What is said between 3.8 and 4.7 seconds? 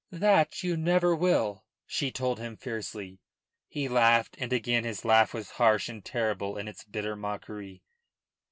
laughed, and